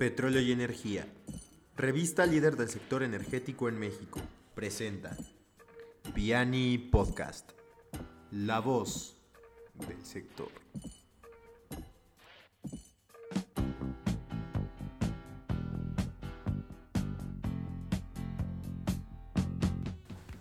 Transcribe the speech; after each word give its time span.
Petróleo 0.00 0.40
y 0.40 0.50
Energía. 0.50 1.06
Revista 1.76 2.24
líder 2.24 2.56
del 2.56 2.70
sector 2.70 3.02
energético 3.02 3.68
en 3.68 3.78
México. 3.78 4.18
Presenta 4.54 5.14
Piani 6.14 6.78
Podcast. 6.78 7.50
La 8.30 8.60
voz 8.60 9.18
del 9.86 10.02
sector. 10.02 10.48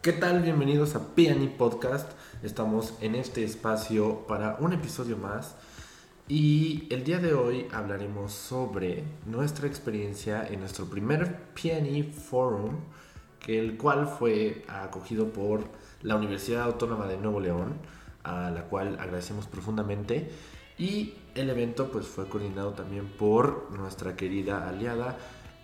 ¿Qué 0.02 0.14
tal? 0.14 0.42
Bienvenidos 0.42 0.96
a 0.96 1.14
Piani 1.16 1.48
Podcast. 1.48 2.10
Estamos 2.44 2.94
en 3.02 3.16
este 3.16 3.44
espacio 3.44 4.26
para 4.26 4.56
un 4.62 4.72
episodio 4.72 5.18
más. 5.18 5.58
Y 6.32 6.84
el 6.92 7.04
día 7.04 7.18
de 7.18 7.34
hoy 7.34 7.68
hablaremos 7.74 8.34
sobre 8.34 9.04
nuestra 9.26 9.66
experiencia 9.66 10.48
en 10.48 10.60
nuestro 10.60 10.86
primer 10.86 11.36
Piani 11.56 12.04
Forum, 12.04 12.76
que 13.40 13.60
el 13.60 13.78
cual 13.78 14.06
fue 14.06 14.64
acogido 14.68 15.34
por 15.34 15.64
la 16.04 16.16
Universidad 16.16 16.66
Autónoma 16.66 17.08
de 17.08 17.18
Nuevo 17.18 17.40
León, 17.40 17.74
a 18.22 18.52
la 18.52 18.66
cual 18.66 19.00
agradecemos 19.00 19.48
profundamente. 19.48 20.30
Y 20.78 21.16
el 21.34 21.50
evento 21.50 21.92
pues 21.92 22.06
fue 22.06 22.30
coordinado 22.30 22.74
también 22.74 23.08
por 23.08 23.72
nuestra 23.72 24.16
querida 24.16 24.70
aliada 24.70 25.18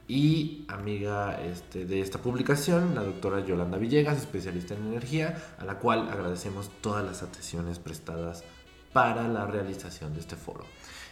y 0.08 0.66
amiga 0.68 1.44
este, 1.44 1.86
de 1.86 2.02
esta 2.02 2.18
publicación, 2.18 2.96
la 2.96 3.04
doctora 3.04 3.46
Yolanda 3.46 3.78
Villegas, 3.78 4.18
especialista 4.18 4.74
en 4.74 4.88
energía, 4.88 5.38
a 5.60 5.64
la 5.64 5.78
cual 5.78 6.10
agradecemos 6.10 6.72
todas 6.82 7.06
las 7.06 7.22
atenciones 7.22 7.78
prestadas 7.78 8.44
para 8.96 9.28
la 9.28 9.46
realización 9.46 10.14
de 10.14 10.22
este 10.22 10.38
foro. 10.38 10.64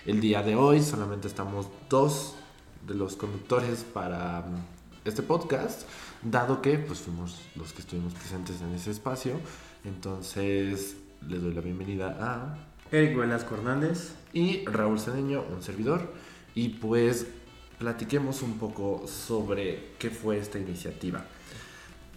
El 0.05 0.21
día 0.21 0.41
de 0.41 0.55
hoy 0.55 0.81
solamente 0.81 1.27
estamos 1.27 1.67
dos 1.89 2.33
de 2.87 2.93
los 2.93 3.17
conductores 3.17 3.83
para 3.83 4.39
mm, 4.39 5.03
este 5.03 5.21
podcast, 5.21 5.81
dado 6.21 6.61
que 6.61 6.77
pues 6.77 6.99
fuimos 6.99 7.41
los 7.57 7.73
que 7.73 7.81
estuvimos 7.81 8.13
presentes 8.13 8.61
en 8.61 8.73
ese 8.73 8.89
espacio. 8.89 9.33
Entonces 9.83 10.95
le 11.27 11.39
doy 11.39 11.53
la 11.53 11.59
bienvenida 11.59 12.17
a 12.21 12.57
Eric 12.89 13.17
Velasco 13.17 13.55
Hernández 13.55 14.13
y 14.31 14.63
Raúl 14.63 14.97
Cedeño, 14.97 15.43
un 15.53 15.61
servidor. 15.61 16.13
Y 16.55 16.69
pues 16.69 17.27
platiquemos 17.79 18.43
un 18.43 18.59
poco 18.59 19.05
sobre 19.07 19.89
qué 19.99 20.09
fue 20.09 20.37
esta 20.37 20.57
iniciativa. 20.57 21.25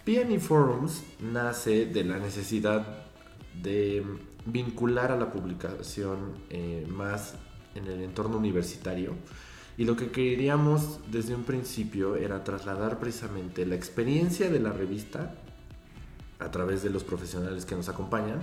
PNE 0.05 0.39
Forums 0.39 1.03
nace 1.19 1.87
de 1.87 2.05
la 2.05 2.19
necesidad 2.19 3.05
de 3.61 4.05
vincular 4.47 5.13
a 5.13 5.17
la 5.17 5.31
publicación 5.31 6.35
eh, 6.51 6.87
más 6.89 7.35
en 7.75 7.87
el 7.87 8.03
entorno 8.03 8.39
universitario. 8.39 9.15
Y 9.79 9.85
lo 9.85 9.97
que 9.97 10.11
queríamos 10.11 11.01
desde 11.11 11.35
un 11.35 11.45
principio 11.45 12.17
era 12.17 12.43
trasladar 12.45 12.99
precisamente 12.99 13.67
la 13.67 13.75
experiencia 13.75 14.49
de 14.49 14.61
la 14.61 14.73
revista 14.73 15.35
a 16.39 16.51
través 16.51 16.83
de 16.83 16.91
los 16.91 17.05
profesionales 17.05 17.67
que 17.67 17.75
nos 17.75 17.89
acompañan 17.89 18.41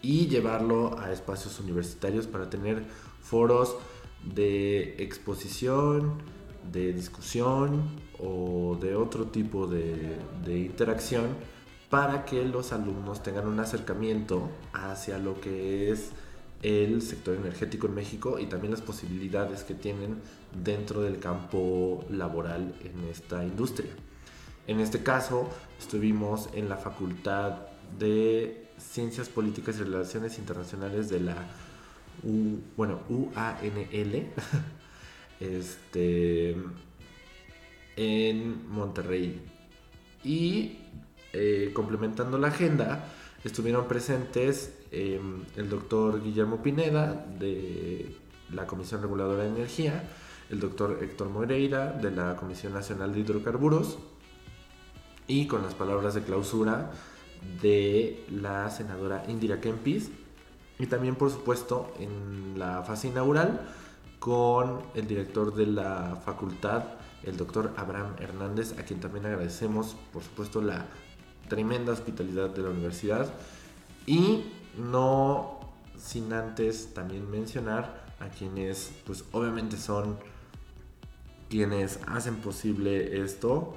y 0.00 0.26
llevarlo 0.28 0.98
a 0.98 1.12
espacios 1.12 1.60
universitarios 1.60 2.26
para 2.26 2.48
tener 2.48 2.82
foros 3.20 3.76
de 4.34 4.96
exposición, 5.02 6.14
de 6.70 6.92
discusión 6.92 7.82
o 8.18 8.78
de 8.80 8.94
otro 8.94 9.26
tipo 9.26 9.66
de, 9.66 10.16
interacción 10.46 11.26
para 11.92 12.24
que 12.24 12.42
los 12.42 12.72
alumnos 12.72 13.22
tengan 13.22 13.46
un 13.46 13.60
acercamiento 13.60 14.48
hacia 14.72 15.18
lo 15.18 15.38
que 15.42 15.90
es 15.90 16.12
el 16.62 17.02
sector 17.02 17.36
energético 17.36 17.86
en 17.86 17.94
México 17.94 18.38
y 18.38 18.46
también 18.46 18.70
las 18.70 18.80
posibilidades 18.80 19.62
que 19.62 19.74
tienen 19.74 20.22
dentro 20.64 21.02
del 21.02 21.18
campo 21.18 22.02
laboral 22.08 22.74
en 22.82 23.10
esta 23.10 23.44
industria. 23.44 23.90
En 24.66 24.80
este 24.80 25.02
caso, 25.02 25.50
estuvimos 25.78 26.48
en 26.54 26.70
la 26.70 26.78
Facultad 26.78 27.58
de 27.98 28.70
Ciencias 28.78 29.28
Políticas 29.28 29.76
y 29.76 29.82
Relaciones 29.82 30.38
Internacionales 30.38 31.10
de 31.10 31.20
la 31.20 31.36
bueno, 32.74 33.00
UANL, 33.10 34.28
este, 35.40 36.56
en 37.96 38.66
Monterrey. 38.70 39.42
Y 40.24 40.78
eh, 41.32 41.70
complementando 41.72 42.38
la 42.38 42.48
agenda, 42.48 43.08
estuvieron 43.44 43.88
presentes 43.88 44.74
em, 44.90 45.44
el 45.56 45.68
doctor 45.68 46.22
Guillermo 46.22 46.62
Pineda 46.62 47.26
de 47.38 48.16
la 48.52 48.66
Comisión 48.66 49.02
Reguladora 49.02 49.44
de 49.44 49.48
Energía, 49.48 50.04
el 50.50 50.60
doctor 50.60 50.98
Héctor 51.00 51.30
Moreira 51.30 51.92
de 51.92 52.10
la 52.10 52.36
Comisión 52.36 52.74
Nacional 52.74 53.12
de 53.14 53.20
Hidrocarburos 53.20 53.98
y 55.26 55.46
con 55.46 55.62
las 55.62 55.74
palabras 55.74 56.14
de 56.14 56.22
clausura 56.22 56.90
de 57.62 58.24
la 58.30 58.70
senadora 58.70 59.24
Indira 59.28 59.60
Kempis 59.60 60.10
y 60.78 60.86
también 60.86 61.14
por 61.14 61.30
supuesto 61.30 61.92
en 61.98 62.58
la 62.58 62.82
fase 62.82 63.08
inaugural 63.08 63.60
con 64.18 64.80
el 64.94 65.08
director 65.08 65.52
de 65.54 65.66
la 65.66 66.20
facultad, 66.24 66.84
el 67.24 67.36
doctor 67.36 67.72
Abraham 67.76 68.14
Hernández, 68.20 68.78
a 68.78 68.84
quien 68.84 69.00
también 69.00 69.26
agradecemos, 69.26 69.96
por 70.12 70.22
supuesto, 70.22 70.60
la 70.62 70.86
tremenda 71.52 71.92
hospitalidad 71.92 72.48
de 72.48 72.62
la 72.62 72.70
universidad. 72.70 73.30
Y 74.06 74.44
no 74.78 75.60
sin 75.98 76.32
antes 76.32 76.94
también 76.94 77.30
mencionar 77.30 78.06
a 78.20 78.28
quienes, 78.28 78.90
pues 79.04 79.24
obviamente 79.32 79.76
son 79.76 80.16
quienes 81.50 82.00
hacen 82.06 82.36
posible 82.36 83.22
esto, 83.22 83.76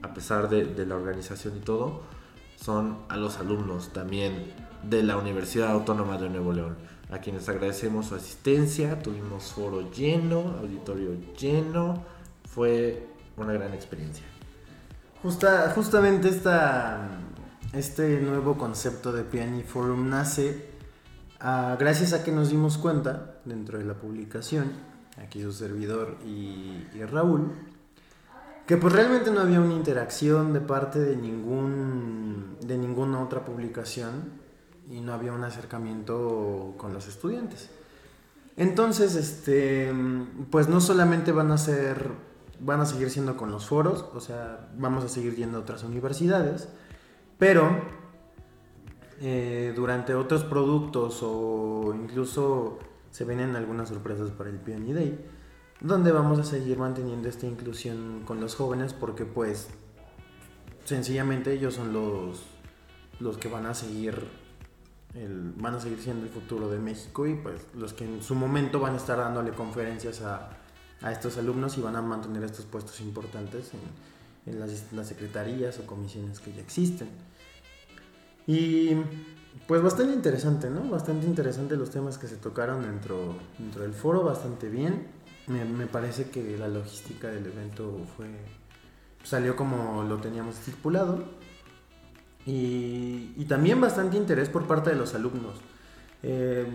a 0.00 0.14
pesar 0.14 0.48
de, 0.48 0.64
de 0.64 0.86
la 0.86 0.96
organización 0.96 1.58
y 1.58 1.60
todo, 1.60 2.00
son 2.56 2.96
a 3.10 3.18
los 3.18 3.36
alumnos 3.36 3.92
también 3.92 4.54
de 4.82 5.02
la 5.02 5.18
Universidad 5.18 5.72
Autónoma 5.72 6.16
de 6.16 6.30
Nuevo 6.30 6.54
León 6.54 6.76
a 7.10 7.18
quienes 7.18 7.48
agradecemos 7.50 8.06
su 8.06 8.14
asistencia. 8.14 9.02
Tuvimos 9.02 9.52
foro 9.52 9.90
lleno, 9.90 10.56
auditorio 10.60 11.10
lleno. 11.38 12.02
Fue 12.44 13.06
una 13.36 13.52
gran 13.52 13.74
experiencia. 13.74 14.24
Justa, 15.22 15.70
justamente 15.74 16.28
esta, 16.28 17.08
este 17.72 18.20
nuevo 18.20 18.56
concepto 18.56 19.12
de 19.12 19.22
Piani 19.22 19.62
Forum 19.62 20.08
nace 20.08 20.70
ah, 21.40 21.76
gracias 21.78 22.14
a 22.14 22.24
que 22.24 22.32
nos 22.32 22.48
dimos 22.48 22.78
cuenta 22.78 23.38
dentro 23.44 23.78
de 23.78 23.84
la 23.84 23.94
publicación, 23.94 24.72
aquí 25.22 25.42
su 25.42 25.52
servidor 25.52 26.16
y, 26.24 26.86
y 26.94 27.04
Raúl, 27.04 27.52
que 28.66 28.78
pues 28.78 28.94
realmente 28.94 29.30
no 29.30 29.40
había 29.40 29.60
una 29.60 29.74
interacción 29.74 30.54
de 30.54 30.60
parte 30.60 30.98
de 30.98 31.16
ningún 31.16 32.56
de 32.62 32.78
ninguna 32.78 33.20
otra 33.20 33.44
publicación 33.44 34.40
y 34.90 35.00
no 35.00 35.12
había 35.12 35.32
un 35.32 35.44
acercamiento 35.44 36.74
con 36.76 36.92
los 36.92 37.08
estudiantes. 37.08 37.68
Entonces, 38.56 39.14
este, 39.14 39.92
pues 40.50 40.68
no 40.68 40.80
solamente 40.80 41.32
van 41.32 41.50
a 41.52 41.58
ser, 41.58 42.10
van 42.60 42.80
a 42.80 42.86
seguir 42.86 43.10
siendo 43.10 43.36
con 43.36 43.50
los 43.50 43.66
foros, 43.66 44.06
o 44.14 44.20
sea, 44.20 44.68
vamos 44.76 45.04
a 45.04 45.08
seguir 45.08 45.34
yendo 45.34 45.58
a 45.58 45.60
otras 45.62 45.82
universidades, 45.82 46.68
pero 47.38 47.80
eh, 49.20 49.72
durante 49.74 50.14
otros 50.14 50.44
productos 50.44 51.20
o 51.22 51.94
incluso 51.94 52.78
se 53.10 53.24
vienen 53.24 53.56
algunas 53.56 53.88
sorpresas 53.88 54.30
para 54.30 54.50
el 54.50 54.56
PNI 54.56 54.92
Day, 54.92 55.26
donde 55.80 56.12
vamos 56.12 56.38
a 56.38 56.44
seguir 56.44 56.78
manteniendo 56.78 57.28
esta 57.28 57.46
inclusión 57.46 58.22
con 58.26 58.40
los 58.40 58.54
jóvenes 58.54 58.92
porque 58.92 59.24
pues 59.24 59.68
sencillamente 60.84 61.52
ellos 61.52 61.74
son 61.74 61.92
los, 61.92 62.42
los 63.18 63.38
que 63.38 63.48
van 63.48 63.66
a 63.66 63.74
seguir 63.74 64.40
van 65.56 65.74
a 65.74 65.80
seguir 65.80 65.98
siendo 65.98 66.24
el 66.24 66.30
futuro 66.30 66.70
de 66.70 66.78
México 66.78 67.26
y 67.26 67.34
pues 67.34 67.66
los 67.74 67.92
que 67.92 68.04
en 68.04 68.22
su 68.22 68.36
momento 68.36 68.78
van 68.78 68.94
a 68.94 68.96
estar 68.96 69.18
dándole 69.18 69.50
conferencias 69.50 70.22
a, 70.22 70.50
a 71.02 71.12
estos 71.12 71.38
alumnos 71.38 71.78
y 71.78 71.80
van 71.80 71.96
a 71.96 72.02
mantener 72.02 72.44
estos 72.44 72.64
puestos 72.64 73.00
importantes 73.00 73.70
en, 74.46 74.52
en 74.52 74.60
las, 74.60 75.06
secretarías 75.06 75.78
o 75.78 75.86
comisiones 75.86 76.40
que 76.40 76.52
ya 76.52 76.60
existen. 76.60 77.08
Y 78.46 78.96
pues 79.66 79.82
bastante 79.82 80.14
interesante, 80.14 80.70
¿no? 80.70 80.88
Bastante 80.88 81.26
interesante 81.26 81.76
los 81.76 81.90
temas 81.90 82.18
que 82.18 82.28
se 82.28 82.36
tocaron 82.36 82.82
dentro, 82.82 83.34
dentro 83.58 83.82
del 83.82 83.92
foro, 83.92 84.22
bastante 84.22 84.68
bien. 84.68 85.06
Me, 85.46 85.64
me 85.64 85.86
parece 85.86 86.30
que 86.30 86.56
la 86.58 86.68
logística 86.68 87.28
del 87.28 87.46
evento 87.46 88.06
fue 88.16 88.28
salió 89.22 89.56
como 89.56 90.02
lo 90.04 90.16
teníamos 90.18 90.58
estipulado 90.58 91.24
y, 92.46 93.44
también 93.48 93.80
bastante 93.80 94.16
interés 94.16 94.48
por 94.48 94.66
parte 94.66 94.90
de 94.90 94.96
los 94.96 95.14
alumnos. 95.14 95.56
Eh, 96.22 96.66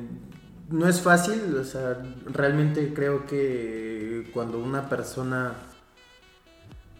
no 0.70 0.88
es 0.88 1.02
fácil, 1.02 1.56
o 1.56 1.64
sea, 1.64 2.02
realmente 2.26 2.94
creo 2.94 3.26
que 3.26 4.30
cuando 4.34 4.60
una 4.60 4.90
persona 4.90 5.54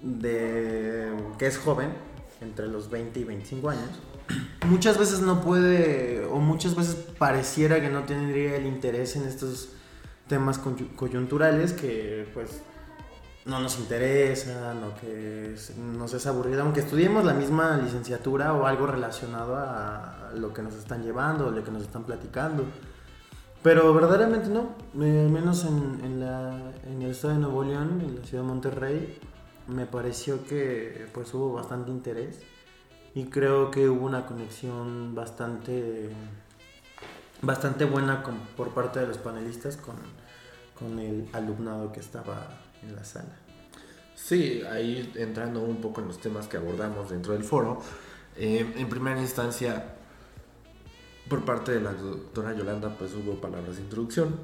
de, 0.02 1.12
que 1.38 1.48
es 1.48 1.58
joven, 1.58 1.90
entre 2.42 2.68
los 2.68 2.90
20 2.90 3.20
y 3.20 3.24
25 3.24 3.70
años, 3.70 3.90
muchas 4.68 4.98
veces 4.98 5.22
no 5.22 5.42
puede, 5.42 6.26
o 6.26 6.38
muchas 6.38 6.76
veces 6.76 6.96
pareciera 7.18 7.82
que 7.82 7.90
no 7.90 8.04
tendría 8.04 8.56
el 8.56 8.68
interés 8.68 9.16
en 9.16 9.24
estos 9.24 9.70
temas 10.28 10.60
coyunturales 10.96 11.74
que 11.74 12.28
pues 12.34 12.62
no 13.46 13.60
nos 13.60 13.78
interesan 13.78 14.84
o 14.84 14.96
que 15.00 15.56
nos 15.78 16.14
es 16.14 16.26
aburrida, 16.26 16.64
aunque 16.64 16.80
estudiemos 16.80 17.26
la 17.26 17.34
misma 17.34 17.78
licenciatura 17.78 18.54
o 18.54 18.66
algo 18.66 18.88
relacionado 18.88 19.56
a 19.56 20.32
lo 20.36 20.52
que 20.52 20.64
nos 20.64 20.74
están 20.76 21.04
llevando 21.04 21.48
o 21.48 21.52
lo 21.52 21.64
que 21.64 21.72
nos 21.72 21.84
están 21.84 22.04
platicando. 22.04 22.66
Pero 23.66 23.92
verdaderamente 23.96 24.48
no, 24.50 24.76
eh, 25.04 25.28
menos 25.28 25.66
en, 25.66 26.00
en 26.04 26.20
la- 26.20 26.72
en 26.86 27.02
el 27.02 27.10
estado 27.10 27.34
de 27.34 27.40
Nuevo 27.40 27.64
León, 27.64 28.00
en 28.00 28.20
la 28.20 28.24
ciudad 28.24 28.44
de 28.44 28.48
Monterrey, 28.48 29.20
me 29.68 29.88
pareció 29.88 30.46
que 30.46 31.08
pues 31.12 31.34
hubo 31.34 31.52
bastante 31.54 31.90
interés 31.90 32.42
y 33.16 33.26
creo 33.26 33.72
que 33.72 33.90
hubo 33.90 34.06
una 34.06 34.28
conexión 34.28 35.16
bastante 35.16 36.12
bastante 37.42 37.86
buena 37.86 38.22
con- 38.22 38.38
por 38.56 38.70
parte 38.70 39.00
de 39.00 39.08
los 39.08 39.18
panelistas 39.18 39.78
con, 39.78 39.96
con 40.80 41.00
el 41.00 41.28
alumnado 41.34 41.92
que 41.92 42.02
estaba 42.02 42.60
en 42.84 42.96
la 42.96 43.04
sala. 43.04 43.36
Sí, 44.14 44.62
ahí 44.72 45.12
entrando 45.16 45.62
un 45.64 45.78
poco 45.82 46.02
en 46.02 46.08
los 46.10 46.20
temas 46.20 46.48
que 46.48 46.58
abordamos 46.58 47.10
dentro 47.10 47.34
del 47.34 47.44
foro, 47.44 47.82
eh, 48.38 48.74
en 48.78 48.90
primera 48.90 49.20
instancia, 49.20 49.96
por 51.30 51.44
parte 51.46 51.72
de 51.72 51.82
la 51.82 51.94
doctora 51.94 52.54
Yolanda, 52.56 52.90
pues 52.98 53.14
hubo 53.14 53.36
palabras 53.42 53.78
de 53.78 53.82
introducción 53.84 54.36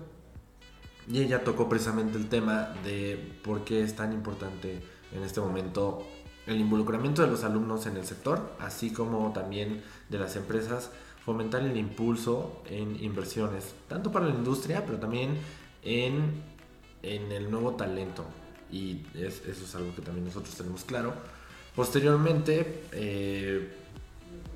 y 1.08 1.20
ella 1.22 1.44
tocó 1.44 1.68
precisamente 1.70 2.18
el 2.18 2.30
tema 2.30 2.74
de 2.84 3.38
por 3.44 3.64
qué 3.64 3.82
es 3.84 3.96
tan 3.96 4.14
importante 4.14 4.82
en 5.14 5.24
este 5.24 5.42
momento 5.42 6.08
el 6.48 6.60
involucramiento 6.60 7.22
de 7.22 7.28
los 7.28 7.44
alumnos 7.44 7.86
en 7.86 7.98
el 7.98 8.06
sector, 8.06 8.54
así 8.60 8.92
como 8.92 9.32
también 9.32 9.84
de 10.10 10.18
las 10.18 10.36
empresas, 10.36 10.90
fomentar 11.24 11.62
el 11.62 11.78
impulso 11.78 12.64
en 12.68 13.02
inversiones, 13.04 13.74
tanto 13.88 14.12
para 14.12 14.26
la 14.26 14.34
industria, 14.34 14.84
pero 14.86 14.98
también 14.98 15.38
en, 15.84 16.42
en 17.04 17.32
el 17.32 17.52
nuevo 17.52 17.76
talento. 17.76 18.26
Y 18.72 19.04
es- 19.14 19.46
eso 19.46 19.66
es 19.66 19.76
algo 19.76 19.94
que 19.96 20.02
también 20.02 20.26
nosotros 20.26 20.56
tenemos 20.56 20.84
claro. 20.84 21.14
Posteriormente, 21.76 22.84
eh, 22.92 23.78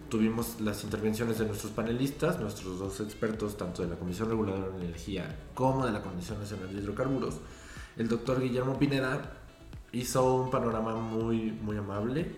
tuvimos 0.09 0.61
las 0.61 0.83
intervenciones 0.83 1.39
de 1.39 1.45
nuestros 1.45 1.71
panelistas, 1.71 2.39
nuestros 2.39 2.79
dos 2.79 2.99
expertos, 2.99 3.57
tanto 3.57 3.81
de 3.81 3.89
la 3.89 3.95
Comisión 3.95 4.29
Reguladora 4.29 4.69
de 4.69 4.85
Energía 4.85 5.39
como 5.53 5.85
de 5.85 5.91
la 5.91 6.01
Comisión 6.01 6.39
Nacional 6.39 6.73
de 6.73 6.81
Hidrocarburos. 6.81 7.35
El 7.97 8.07
doctor 8.07 8.41
Guillermo 8.41 8.77
Pineda 8.77 9.21
hizo 9.91 10.35
un 10.35 10.49
panorama 10.49 10.95
muy, 10.95 11.51
muy 11.51 11.77
amable, 11.77 12.35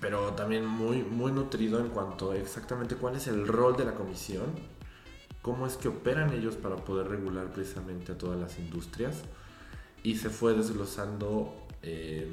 pero 0.00 0.32
también 0.34 0.66
muy, 0.66 1.02
muy 1.02 1.32
nutrido 1.32 1.80
en 1.80 1.88
cuanto 1.88 2.32
a 2.32 2.36
exactamente 2.36 2.96
cuál 2.96 3.16
es 3.16 3.26
el 3.26 3.46
rol 3.46 3.76
de 3.76 3.84
la 3.84 3.94
comisión, 3.94 4.46
cómo 5.42 5.66
es 5.66 5.76
que 5.76 5.88
operan 5.88 6.32
ellos 6.32 6.56
para 6.56 6.76
poder 6.76 7.08
regular 7.08 7.52
precisamente 7.52 8.12
a 8.12 8.18
todas 8.18 8.38
las 8.38 8.58
industrias, 8.58 9.22
y 10.02 10.16
se 10.16 10.30
fue 10.30 10.54
desglosando 10.54 11.66
eh, 11.82 12.32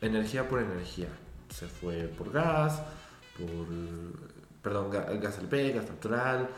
energía 0.00 0.48
por 0.48 0.60
energía. 0.60 1.08
Se 1.50 1.66
fue 1.66 2.08
por 2.08 2.32
gas, 2.32 2.82
por 3.38 3.66
perdón, 4.62 4.90
ga- 4.90 5.20
gas 5.20 5.38
LP, 5.38 5.72
gas 5.72 5.88
natural, 5.88 6.48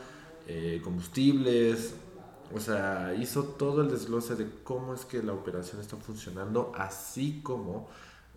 eh, 0.47 0.79
combustibles. 0.83 1.93
O 2.53 2.59
sea, 2.61 3.13
hizo 3.19 3.43
todo 3.43 3.81
el 3.81 3.89
desglose 3.89 4.35
de 4.35 4.47
cómo 4.63 4.93
es 4.93 5.03
que 5.03 5.21
la 5.21 5.33
operación 5.33 5.81
está 5.81 5.97
funcionando, 5.97 6.71
así 6.75 7.41
como 7.43 7.89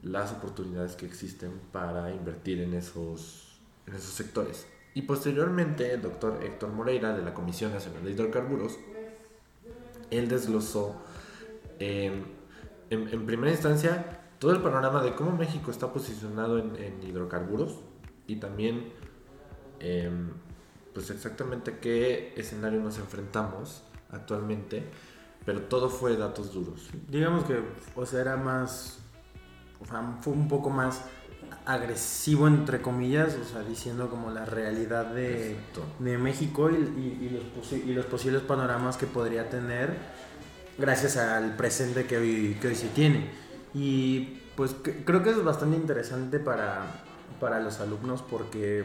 las 0.02 0.32
oportunidades 0.32 0.96
que 0.96 1.06
existen 1.06 1.52
para 1.70 2.12
invertir 2.12 2.60
en 2.60 2.74
esos, 2.74 3.60
en 3.86 3.94
esos 3.94 4.10
sectores. 4.14 4.66
Y 4.94 5.02
posteriormente, 5.02 5.94
el 5.94 6.02
doctor 6.02 6.40
Héctor 6.42 6.70
Moreira, 6.70 7.16
de 7.16 7.22
la 7.22 7.32
Comisión 7.32 7.72
Nacional 7.72 8.02
de 8.04 8.10
Hidrocarburos, 8.10 8.76
él 10.10 10.28
desglosó 10.28 10.96
en, 11.78 12.24
en 12.90 13.26
primera 13.26 13.52
instancia 13.52 14.20
todo 14.40 14.50
el 14.50 14.60
panorama 14.60 15.02
de 15.04 15.14
cómo 15.14 15.32
México 15.36 15.70
está 15.70 15.92
posicionado 15.92 16.58
en, 16.58 16.74
en 16.76 17.02
hidrocarburos 17.02 17.78
y 18.26 18.36
también 18.36 18.92
eh, 19.80 20.10
pues 20.94 21.10
exactamente 21.10 21.70
a 21.72 21.80
qué 21.80 22.34
escenario 22.36 22.80
nos 22.80 22.98
enfrentamos 22.98 23.82
actualmente, 24.10 24.84
pero 25.44 25.62
todo 25.62 25.88
fue 25.88 26.16
datos 26.16 26.52
duros. 26.52 26.90
Digamos 27.08 27.44
que, 27.44 27.60
o 27.94 28.06
sea, 28.06 28.20
era 28.20 28.36
más, 28.36 28.98
o 29.80 29.86
sea, 29.86 30.18
fue 30.20 30.32
un 30.32 30.48
poco 30.48 30.70
más 30.70 31.02
agresivo, 31.66 32.46
entre 32.48 32.80
comillas, 32.82 33.36
o 33.36 33.44
sea, 33.44 33.62
diciendo 33.62 34.08
como 34.10 34.30
la 34.30 34.44
realidad 34.44 35.06
de, 35.06 35.56
de 35.98 36.18
México 36.18 36.70
y, 36.70 36.74
y- 36.74 37.26
y 37.26 37.30
los, 37.30 37.44
posi- 37.44 37.84
y 37.84 37.92
los 37.94 38.06
posibles 38.06 38.42
panoramas 38.42 38.96
que 38.96 39.06
podría 39.06 39.48
tener 39.48 39.94
gracias 40.78 41.16
al 41.16 41.56
presente 41.56 42.06
que 42.06 42.16
hoy, 42.18 42.58
que 42.60 42.68
hoy 42.68 42.74
sí 42.74 42.90
tiene. 42.94 43.30
Y 43.74 44.40
pues 44.56 44.74
que- 44.74 45.04
creo 45.04 45.22
que 45.22 45.30
es 45.30 45.42
bastante 45.44 45.76
interesante 45.76 46.38
para, 46.38 47.04
para 47.38 47.60
los 47.60 47.80
alumnos 47.80 48.22
porque 48.22 48.84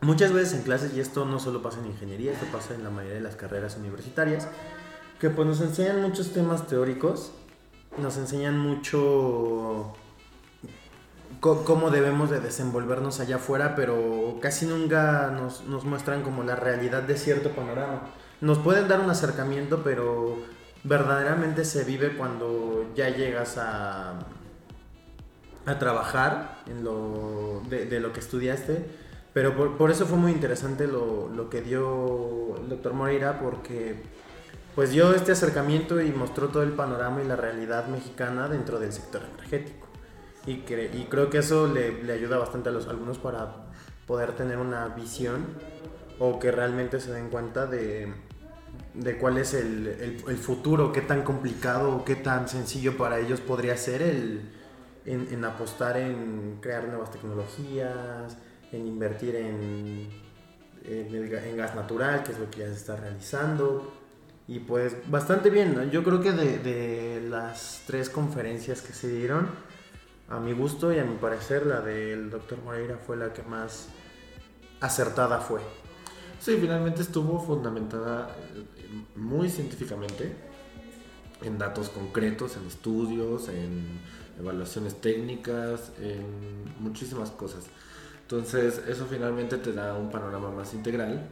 muchas 0.00 0.32
veces 0.32 0.54
en 0.54 0.62
clases, 0.62 0.94
y 0.94 1.00
esto 1.00 1.24
no 1.24 1.38
solo 1.38 1.62
pasa 1.62 1.80
en 1.80 1.86
ingeniería, 1.86 2.32
esto 2.32 2.46
pasa 2.52 2.74
en 2.74 2.84
la 2.84 2.90
mayoría 2.90 3.16
de 3.16 3.22
las 3.22 3.36
carreras 3.36 3.76
universitarias, 3.76 4.48
que 5.18 5.30
pues 5.30 5.46
nos 5.46 5.60
enseñan 5.60 6.02
muchos 6.02 6.32
temas 6.32 6.66
teóricos, 6.66 7.32
nos 7.98 8.16
enseñan 8.16 8.58
mucho 8.58 9.94
cómo 11.40 11.90
debemos 11.90 12.30
de 12.30 12.40
desenvolvernos 12.40 13.20
allá 13.20 13.36
afuera, 13.36 13.74
pero 13.74 14.38
casi 14.40 14.66
nunca 14.66 15.30
nos, 15.30 15.64
nos 15.64 15.84
muestran 15.84 16.22
como 16.22 16.42
la 16.42 16.56
realidad 16.56 17.02
de 17.02 17.16
cierto 17.16 17.50
panorama. 17.50 18.02
Nos 18.40 18.58
pueden 18.58 18.88
dar 18.88 19.00
un 19.00 19.10
acercamiento, 19.10 19.82
pero 19.82 20.38
verdaderamente 20.84 21.64
se 21.64 21.84
vive 21.84 22.16
cuando 22.16 22.90
ya 22.94 23.10
llegas 23.10 23.58
a, 23.58 24.18
a 25.66 25.78
trabajar 25.78 26.58
en 26.66 26.84
lo, 26.84 27.62
de, 27.68 28.00
lo 28.00 28.12
que 28.12 28.20
estudiaste. 28.20 28.84
Pero 29.32 29.56
por, 29.56 29.76
por 29.76 29.90
eso 29.90 30.06
fue 30.06 30.18
muy 30.18 30.32
interesante 30.32 30.86
lo, 30.86 31.28
lo 31.28 31.48
que 31.50 31.62
dio 31.62 32.56
el 32.56 32.68
doctor 32.68 32.94
Moreira, 32.94 33.38
porque 33.38 34.02
pues 34.74 34.90
dio 34.90 35.14
este 35.14 35.32
acercamiento 35.32 36.00
y 36.00 36.10
mostró 36.10 36.48
todo 36.48 36.62
el 36.62 36.72
panorama 36.72 37.22
y 37.22 37.26
la 37.26 37.36
realidad 37.36 37.86
mexicana 37.86 38.48
dentro 38.48 38.78
del 38.80 38.92
sector 38.92 39.22
energético. 39.34 39.86
Y, 40.46 40.62
cre- 40.64 40.90
y 40.94 41.04
creo 41.04 41.28
que 41.30 41.38
eso 41.38 41.68
le, 41.68 42.02
le 42.02 42.12
ayuda 42.12 42.38
bastante 42.38 42.70
a 42.70 42.72
los 42.72 42.88
alumnos 42.88 43.18
para 43.18 43.54
poder 44.06 44.32
tener 44.32 44.56
una 44.58 44.88
visión 44.88 45.44
o 46.18 46.38
que 46.38 46.50
realmente 46.50 46.98
se 47.00 47.12
den 47.12 47.28
cuenta 47.28 47.66
de, 47.66 48.12
de 48.94 49.18
cuál 49.18 49.38
es 49.38 49.54
el, 49.54 49.86
el- 49.86 50.24
el 50.26 50.36
futuro, 50.38 50.92
qué 50.92 51.02
tan 51.02 51.22
complicado 51.22 51.94
o 51.94 52.04
qué 52.04 52.16
tan 52.16 52.48
sencillo 52.48 52.96
para 52.96 53.18
ellos 53.20 53.40
podría 53.40 53.76
ser 53.76 54.02
el, 54.02 54.40
en, 55.04 55.44
apostar 55.44 55.96
en 55.96 56.58
crear 56.60 56.88
nuevas 56.88 57.10
tecnologías, 57.10 58.36
en 58.72 58.86
invertir 58.86 59.36
en, 59.36 60.08
en 60.84 61.56
gas 61.56 61.74
natural, 61.74 62.22
que 62.22 62.32
es 62.32 62.38
lo 62.38 62.50
que 62.50 62.60
ya 62.60 62.66
se 62.66 62.74
está 62.74 62.96
realizando. 62.96 63.92
Y 64.46 64.60
pues 64.60 64.96
bastante 65.08 65.48
bien, 65.50 65.74
¿no? 65.74 65.84
Yo 65.84 66.02
creo 66.02 66.20
que 66.20 66.32
de, 66.32 66.58
de 66.58 67.20
las 67.28 67.84
tres 67.86 68.10
conferencias 68.10 68.82
que 68.82 68.92
se 68.92 69.08
dieron, 69.08 69.48
a 70.28 70.38
mi 70.38 70.52
gusto 70.52 70.92
y 70.92 70.98
a 70.98 71.04
mi 71.04 71.16
parecer, 71.16 71.66
la 71.66 71.80
del 71.80 72.30
doctor 72.30 72.58
Moreira 72.64 72.96
fue 72.96 73.16
la 73.16 73.32
que 73.32 73.42
más 73.42 73.88
acertada 74.80 75.38
fue. 75.38 75.60
Sí, 76.40 76.56
finalmente 76.58 77.02
estuvo 77.02 77.38
fundamentada 77.38 78.34
eh, 78.54 78.64
muy 79.16 79.50
científicamente 79.50 80.32
en 81.42 81.58
datos 81.58 81.90
concretos, 81.90 82.56
en 82.56 82.66
estudios, 82.66 83.48
en 83.48 84.00
evaluaciones 84.38 85.00
técnicas, 85.00 85.92
en 86.00 86.24
muchísimas 86.78 87.30
cosas. 87.30 87.64
Entonces, 88.22 88.82
eso 88.88 89.06
finalmente 89.06 89.58
te 89.58 89.72
da 89.72 89.94
un 89.94 90.10
panorama 90.10 90.50
más 90.50 90.72
integral. 90.74 91.28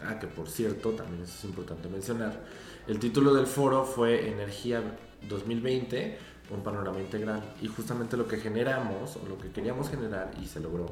Ah, 0.00 0.18
que 0.18 0.26
por 0.26 0.48
cierto, 0.48 0.90
también 0.90 1.22
eso 1.22 1.34
es 1.38 1.44
importante 1.44 1.88
mencionar. 1.88 2.44
El 2.86 2.98
título 2.98 3.34
del 3.34 3.46
foro 3.46 3.84
fue 3.84 4.28
Energía 4.28 4.82
2020, 5.28 6.18
un 6.50 6.62
panorama 6.62 7.00
integral. 7.00 7.42
Y 7.60 7.68
justamente 7.68 8.16
lo 8.16 8.28
que 8.28 8.36
generamos, 8.36 9.16
o 9.16 9.28
lo 9.28 9.38
que 9.38 9.50
queríamos 9.50 9.88
generar, 9.88 10.30
y 10.42 10.46
se 10.46 10.60
logró, 10.60 10.86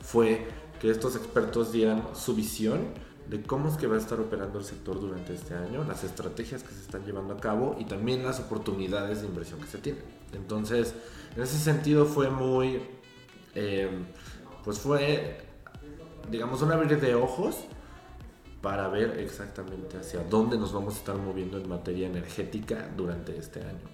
fue 0.00 0.46
que 0.80 0.90
estos 0.90 1.16
expertos 1.16 1.72
dieran 1.72 2.02
su 2.14 2.34
visión 2.34 2.88
de 3.32 3.40
cómo 3.40 3.70
es 3.70 3.76
que 3.76 3.86
va 3.86 3.96
a 3.96 3.98
estar 3.98 4.20
operando 4.20 4.58
el 4.58 4.64
sector 4.66 5.00
durante 5.00 5.32
este 5.32 5.54
año, 5.54 5.82
las 5.84 6.04
estrategias 6.04 6.62
que 6.62 6.74
se 6.74 6.82
están 6.82 7.02
llevando 7.06 7.32
a 7.32 7.38
cabo 7.38 7.76
y 7.78 7.86
también 7.86 8.22
las 8.22 8.40
oportunidades 8.40 9.22
de 9.22 9.26
inversión 9.26 9.58
que 9.58 9.68
se 9.68 9.78
tienen. 9.78 10.02
Entonces, 10.34 10.92
en 11.34 11.42
ese 11.42 11.56
sentido 11.56 12.04
fue 12.04 12.28
muy, 12.28 12.82
eh, 13.54 13.88
pues 14.62 14.80
fue, 14.80 15.38
digamos, 16.30 16.60
un 16.60 16.72
abrir 16.72 17.00
de 17.00 17.14
ojos 17.14 17.56
para 18.60 18.88
ver 18.88 19.18
exactamente 19.18 19.96
hacia 19.96 20.22
dónde 20.24 20.58
nos 20.58 20.74
vamos 20.74 20.96
a 20.96 20.98
estar 20.98 21.16
moviendo 21.16 21.56
en 21.56 21.66
materia 21.66 22.08
energética 22.08 22.90
durante 22.94 23.38
este 23.38 23.60
año. 23.60 23.88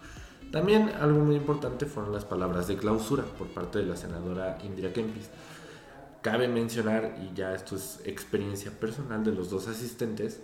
También 0.50 0.88
algo 1.00 1.20
muy 1.20 1.36
importante 1.36 1.86
fueron 1.86 2.12
las 2.12 2.24
palabras 2.24 2.66
de 2.66 2.76
clausura 2.76 3.22
por 3.22 3.46
parte 3.46 3.78
de 3.78 3.84
la 3.84 3.94
senadora 3.94 4.58
Indira 4.64 4.92
Kempis. 4.92 5.30
Cabe 6.22 6.48
mencionar, 6.48 7.16
y 7.22 7.34
ya 7.34 7.54
esto 7.54 7.76
es 7.76 8.00
experiencia 8.04 8.70
personal 8.72 9.22
de 9.24 9.32
los 9.32 9.50
dos 9.50 9.68
asistentes, 9.68 10.40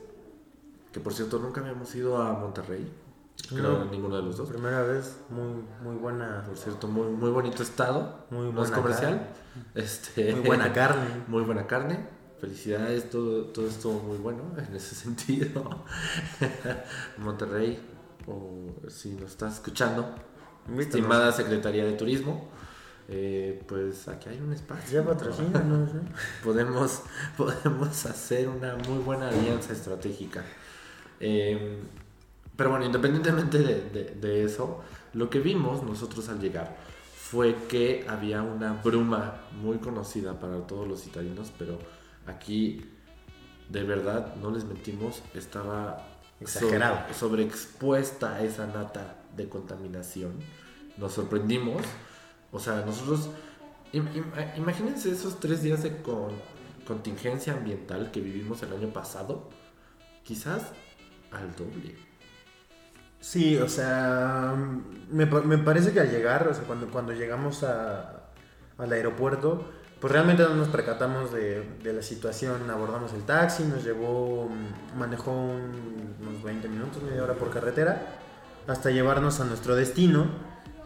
que 0.92 1.00
por 1.00 1.12
cierto 1.14 1.38
nunca 1.38 1.60
habíamos 1.60 1.94
ido 1.94 2.16
a 2.22 2.32
Monterrey, 2.34 2.90
Creo 3.48 3.78
No. 3.80 3.84
ninguno 3.86 4.16
de 4.16 4.22
los 4.22 4.36
dos. 4.36 4.48
Primera 4.48 4.82
vez, 4.82 5.16
muy, 5.28 5.64
muy 5.82 5.96
buena. 5.96 6.44
Por 6.46 6.56
cierto, 6.56 6.86
muy, 6.86 7.08
muy 7.08 7.30
bonito 7.30 7.62
estado. 7.62 8.26
Muy 8.30 8.44
no 8.52 8.62
es 8.62 8.70
buena 8.70 8.76
comercial. 8.76 9.28
Este, 9.74 10.32
Muy 10.34 10.46
buena 10.46 10.72
carne. 10.72 11.06
Muy 11.28 11.42
buena 11.42 11.66
carne. 11.66 12.06
Felicidades, 12.40 13.10
todo, 13.10 13.46
todo 13.46 13.66
estuvo 13.66 14.00
muy 14.00 14.18
bueno 14.18 14.42
en 14.56 14.74
ese 14.76 14.94
sentido. 14.94 15.84
Monterrey, 17.18 17.80
o 18.26 18.88
si 18.88 19.10
nos 19.14 19.30
estás 19.32 19.54
escuchando, 19.54 20.14
estimada 20.78 21.32
Secretaría 21.32 21.84
de 21.84 21.92
Turismo, 21.92 22.48
eh, 23.08 23.62
pues 23.68 24.08
aquí 24.08 24.28
hay 24.30 24.40
un 24.40 24.52
espacio. 24.52 25.00
Ya 25.02 25.06
patrocínanos, 25.06 25.90
¿eh? 25.90 26.00
podemos, 26.44 27.02
podemos 27.36 28.06
hacer 28.06 28.48
una 28.48 28.76
muy 28.88 28.98
buena 29.02 29.28
alianza 29.28 29.72
estratégica. 29.72 30.44
Eh, 31.20 31.78
pero 32.56 32.70
bueno, 32.70 32.84
independientemente 32.86 33.58
de, 33.58 33.80
de- 33.90 34.14
de 34.20 34.44
eso, 34.44 34.80
lo 35.12 35.28
que 35.30 35.40
vimos 35.40 35.82
nosotros 35.82 36.28
al 36.28 36.40
llegar 36.40 36.76
fue 37.16 37.54
que 37.68 38.04
había 38.08 38.42
una 38.42 38.74
bruma 38.74 39.40
muy 39.60 39.78
conocida 39.78 40.38
para 40.38 40.66
todos 40.66 40.86
los 40.86 41.06
italianos, 41.06 41.52
pero 41.58 41.78
aquí, 42.26 42.84
de 43.68 43.82
verdad, 43.82 44.36
no 44.36 44.50
les 44.50 44.64
mentimos, 44.64 45.22
estaba 45.34 46.06
Exagerado. 46.40 46.96
sobre- 46.98 47.14
sobreexpuesta 47.14 48.42
esa 48.42 48.66
nata 48.66 49.16
de 49.36 49.48
contaminación. 49.48 50.32
Nos 50.96 51.12
sorprendimos. 51.12 51.82
O 52.54 52.58
sea, 52.58 52.82
nosotros 52.86 53.28
Im- 53.92 54.08
im- 54.14 54.56
Imagínense 54.56 55.10
esos 55.10 55.38
tres 55.38 55.62
días 55.62 55.82
de 55.82 55.98
con- 56.02 56.32
contingencia 56.86 57.52
ambiental 57.52 58.10
que 58.10 58.20
vivimos 58.20 58.60
el 58.62 58.72
año 58.72 58.88
pasado, 58.92 59.50
quizás 60.24 60.62
al 61.30 61.54
doble. 61.54 61.94
Sí, 63.20 63.56
o 63.56 63.68
sea, 63.68 64.54
me, 65.10 65.26
pa- 65.26 65.42
me 65.42 65.58
parece 65.58 65.92
que 65.92 66.00
al 66.00 66.10
llegar, 66.10 66.48
o 66.48 66.54
sea, 66.54 66.64
cuando, 66.64 66.88
cuando 66.88 67.12
llegamos 67.12 67.62
a, 67.62 68.24
al 68.78 68.92
aeropuerto, 68.92 69.70
pues 70.00 70.12
realmente 70.12 70.42
no 70.42 70.54
nos 70.56 70.68
percatamos 70.68 71.32
de, 71.32 71.64
la 71.84 72.02
situación. 72.02 72.68
Abordamos 72.70 73.12
el 73.14 73.22
taxi, 73.22 73.62
nos 73.64 73.84
llevó, 73.84 74.48
mm, 74.50 74.98
manejó 74.98 75.30
un- 75.30 76.16
unos 76.20 76.42
20 76.42 76.68
minutos, 76.68 77.00
media 77.02 77.22
hora 77.22 77.34
por 77.34 77.50
carretera, 77.50 78.18
hasta 78.66 78.90
llevarnos 78.90 79.40
a 79.40 79.44
nuestro 79.44 79.76
destino. 79.76 80.26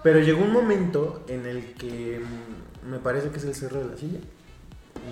Pero 0.08 0.20
llegó 0.20 0.42
un 0.42 0.54
momento 0.54 1.22
en 1.28 1.44
el 1.44 1.74
que 1.74 2.18
mm, 2.18 2.90
me 2.90 2.98
parece 2.98 3.28
que 3.28 3.36
es 3.36 3.44
el 3.44 3.54
Cerro 3.54 3.80
de 3.80 3.90
la 3.90 3.96
Silla. 3.98 4.20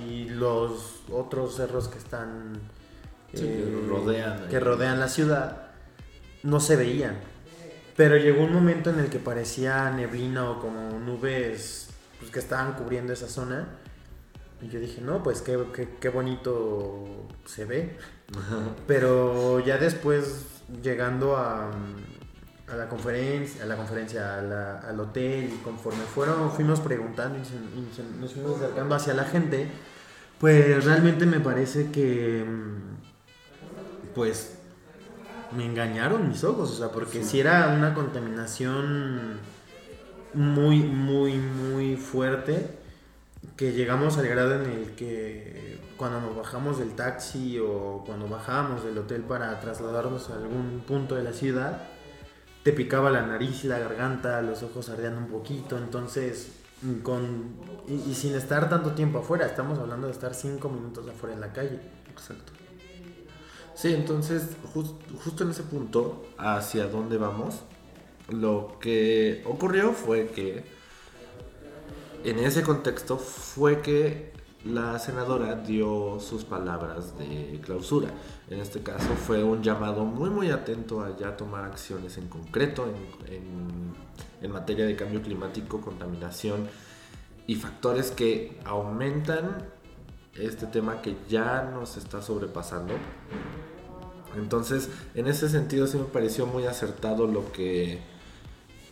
Y 0.08 0.30
los 0.30 1.02
otros 1.10 1.56
cerros 1.56 1.88
que 1.88 1.98
están... 1.98 2.54
Sí, 3.34 3.42
que 3.42 3.84
rodean 3.86 4.44
ahí. 4.44 4.48
que 4.48 4.58
rodean 4.58 4.98
la 4.98 5.08
ciudad 5.08 5.68
no 6.44 6.60
se 6.60 6.76
veían. 6.76 7.18
Pero 7.94 8.16
llegó 8.16 8.42
un 8.42 8.54
momento 8.54 8.88
en 8.88 8.98
el 8.98 9.10
que 9.10 9.18
parecía 9.18 9.90
neblina 9.90 10.50
o 10.50 10.60
como 10.60 10.98
nubes 10.98 11.90
pues, 12.18 12.30
que 12.30 12.38
estaban 12.38 12.72
cubriendo 12.72 13.12
esa 13.12 13.28
zona. 13.28 13.68
Y 14.62 14.68
yo 14.68 14.80
dije, 14.80 15.02
no, 15.02 15.22
pues 15.22 15.42
qué, 15.42 15.62
qué, 15.74 15.90
qué 16.00 16.08
bonito 16.08 17.28
se 17.44 17.66
ve. 17.66 17.98
Pero 18.86 19.60
ya 19.60 19.76
después, 19.76 20.46
llegando 20.82 21.36
a, 21.36 21.70
a 22.68 22.76
la 22.76 22.88
conferencia, 22.88 23.62
a 23.62 23.66
la 23.66 23.76
conferencia, 23.76 24.38
a 24.38 24.42
la- 24.42 24.78
al 24.80 24.98
hotel, 24.98 25.50
y 25.54 25.58
conforme 25.62 26.02
fueron, 26.02 26.50
fuimos 26.50 26.80
preguntando 26.80 27.38
y, 27.38 28.20
nos 28.20 28.32
fuimos 28.32 28.56
acercando 28.56 28.94
hacia 28.94 29.14
la 29.14 29.24
gente, 29.24 29.68
pues 30.40 30.84
realmente 30.84 31.26
me 31.26 31.40
parece 31.40 31.90
que, 31.90 32.44
mm, 32.46 34.14
pues, 34.14 34.58
me 35.56 35.64
engañaron 35.64 36.28
mis 36.28 36.42
ojos, 36.44 36.72
o 36.72 36.74
sea, 36.76 36.88
porque 36.90 37.22
si 37.22 37.40
era 37.40 37.68
una 37.68 37.94
contaminación 37.94 39.38
muy, 40.34 40.80
muy, 40.80 41.34
muy 41.38 41.96
fuerte, 41.96 42.78
que 43.56 43.72
llegamos 43.72 44.18
al 44.18 44.26
grado 44.26 44.56
en 44.56 44.70
el 44.70 44.90
que 44.96 45.80
cuando 45.96 46.20
nos 46.20 46.36
bajamos 46.36 46.78
del 46.78 46.94
taxi 46.94 47.58
o 47.58 48.02
cuando 48.04 48.28
bajábamos 48.28 48.84
del 48.84 48.98
hotel 48.98 49.22
para 49.22 49.58
trasladarnos 49.60 50.28
a 50.30 50.34
algún 50.34 50.82
punto 50.86 51.14
de 51.14 51.22
la 51.22 51.32
ciudad, 51.32 51.80
te 52.66 52.72
picaba 52.72 53.12
la 53.12 53.22
nariz 53.22 53.62
y 53.62 53.68
la 53.68 53.78
garganta, 53.78 54.42
los 54.42 54.64
ojos 54.64 54.88
ardían 54.88 55.16
un 55.16 55.28
poquito, 55.28 55.78
entonces 55.78 56.48
mm, 56.82 56.94
con 56.98 57.54
y, 57.86 58.12
sin 58.12 58.34
estar 58.34 58.68
tanto 58.68 58.90
tiempo 58.90 59.20
afuera, 59.20 59.46
estamos 59.46 59.78
hablando 59.78 60.08
de 60.08 60.12
estar 60.12 60.34
cinco 60.34 60.68
minutos 60.68 61.08
afuera 61.08 61.36
en 61.36 61.40
la 61.42 61.52
calle. 61.52 61.78
Exacto. 62.10 62.52
Sí, 63.76 63.94
entonces, 63.94 64.48
jus- 64.74 64.96
justo 65.24 65.44
en 65.44 65.50
ese 65.50 65.62
punto, 65.62 66.26
hacia 66.38 66.88
dónde 66.88 67.18
vamos, 67.18 67.60
lo 68.30 68.78
que 68.80 69.44
ocurrió 69.46 69.92
fue 69.92 70.26
que, 70.26 70.64
en 72.24 72.40
ese 72.40 72.64
contexto, 72.64 73.16
fue 73.16 73.80
que 73.80 74.32
la 74.66 74.98
senadora 74.98 75.54
dio 75.54 76.18
sus 76.20 76.44
palabras 76.44 77.16
de 77.18 77.60
clausura. 77.64 78.10
En 78.50 78.60
este 78.60 78.82
caso 78.82 79.08
fue 79.26 79.42
un 79.44 79.62
llamado 79.62 80.04
muy 80.04 80.30
muy 80.30 80.50
atento 80.50 81.02
a 81.02 81.16
ya 81.16 81.36
tomar 81.36 81.64
acciones 81.64 82.18
en 82.18 82.28
concreto 82.28 82.86
en, 83.26 83.34
en- 84.42 84.50
materia 84.52 84.86
de 84.86 84.94
cambio 84.94 85.20
climático, 85.22 85.80
contaminación 85.80 86.68
y 87.48 87.56
factores 87.56 88.12
que 88.12 88.60
aumentan 88.64 89.64
este 90.34 90.66
tema 90.66 91.02
que 91.02 91.16
ya 91.28 91.62
nos 91.74 91.96
está 91.96 92.22
sobrepasando. 92.22 92.94
Entonces, 94.36 94.88
en 95.14 95.26
ese 95.26 95.48
sentido 95.48 95.86
sí 95.88 95.96
me 95.98 96.04
pareció 96.04 96.46
muy 96.46 96.64
acertado 96.66 97.26
lo 97.26 97.50
que 97.52 98.00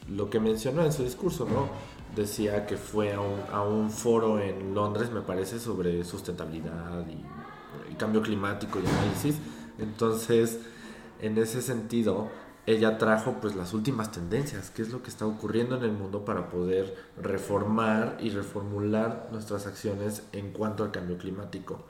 lo 0.09 0.29
que 0.29 0.41
mencionó 0.41 0.85
en 0.85 0.93
su 0.93 1.03
discurso, 1.05 1.47
¿no? 1.47 1.69
Decía 2.15 2.67
que 2.67 2.77
fue 2.77 3.13
a 3.13 3.21
un, 3.21 3.87
a 3.87 3.89
foro 3.91 4.39
en 4.39 4.75
Londres, 4.75 5.11
me 5.11 5.21
parece, 5.23 5.59
sobre 5.59 6.05
sustentabilidad 6.05 7.05
y, 7.09 7.95
cambio 7.97 8.23
climático 8.23 8.79
y 8.81 8.87
análisis. 8.87 9.37
Entonces, 9.79 10.61
en 11.21 11.39
ese 11.39 11.63
sentido, 11.63 12.29
ella 12.67 12.99
trajo 12.99 13.37
pues 13.41 13.55
las 13.55 13.73
últimas 13.75 14.11
tendencias, 14.13 14.71
qué 14.71 14.83
es 14.83 14.91
lo 14.91 15.03
que 15.03 15.11
está 15.11 15.27
ocurriendo 15.27 15.77
en 15.77 15.83
el 15.85 15.93
mundo 15.93 16.25
para 16.25 16.49
poder 16.49 16.95
reformar 17.21 18.17
y 18.21 18.31
reformular 18.31 19.29
nuestras 19.33 19.67
acciones 19.67 20.23
en 20.33 20.53
cuanto 20.53 20.83
al 20.85 20.91
cambio 20.91 21.19
climático. 21.19 21.85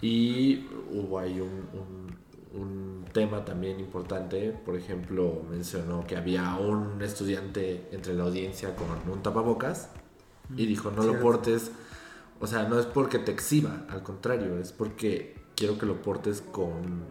Y 0.00 0.66
hubo 0.92 1.18
ahí 1.18 1.40
un- 1.40 2.25
un 2.56 3.04
tema 3.12 3.44
también 3.44 3.78
importante, 3.80 4.50
por 4.50 4.76
ejemplo, 4.76 5.42
mencionó 5.48 6.06
que 6.06 6.16
había 6.16 6.56
un 6.56 7.00
estudiante 7.02 7.88
entre 7.92 8.14
la 8.14 8.24
audiencia 8.24 8.74
con 8.74 8.88
un 9.10 9.22
tapabocas 9.22 9.90
y 10.56 10.66
dijo, 10.66 10.90
no 10.90 11.02
lo 11.02 11.20
portes, 11.20 11.70
o 12.40 12.46
sea, 12.46 12.64
no 12.68 12.78
es 12.78 12.86
porque 12.86 13.18
te 13.18 13.32
exhiba, 13.32 13.84
al 13.88 14.02
contrario, 14.02 14.58
es 14.58 14.72
porque 14.72 15.36
quiero 15.54 15.78
que 15.78 15.86
lo 15.86 16.02
portes 16.02 16.40
con, 16.40 17.04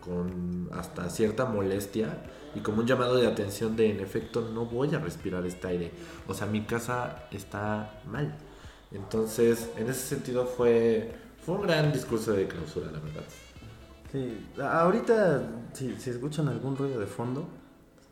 con 0.00 0.68
hasta 0.72 1.08
cierta 1.10 1.44
molestia 1.44 2.22
y 2.54 2.60
como 2.60 2.80
un 2.80 2.86
llamado 2.86 3.16
de 3.16 3.26
atención 3.26 3.76
de, 3.76 3.90
en 3.90 4.00
efecto, 4.00 4.50
no 4.52 4.66
voy 4.66 4.94
a 4.94 4.98
respirar 4.98 5.46
este 5.46 5.68
aire, 5.68 5.92
o 6.26 6.34
sea, 6.34 6.46
mi 6.46 6.62
casa 6.62 7.28
está 7.30 8.02
mal. 8.06 8.36
Entonces, 8.90 9.70
en 9.76 9.88
ese 9.88 10.00
sentido 10.00 10.44
fue, 10.44 11.14
fue 11.44 11.54
un 11.54 11.62
gran 11.62 11.92
discurso 11.92 12.32
de 12.32 12.46
clausura, 12.46 12.90
la 12.90 12.98
verdad. 12.98 13.24
Sí, 14.12 14.46
ahorita 14.62 15.42
si, 15.72 15.96
si 15.98 16.10
escuchan 16.10 16.48
algún 16.48 16.76
ruido 16.76 17.00
de 17.00 17.06
fondo, 17.06 17.48